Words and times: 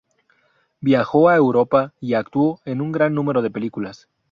Viajó 0.79 1.29
a 1.29 1.35
Europa 1.35 1.93
y 1.99 2.15
actuó 2.15 2.59
en 2.65 2.81
un 2.81 2.91
gran 2.91 3.13
número 3.13 3.43
de 3.43 3.51
películas. 3.51 4.09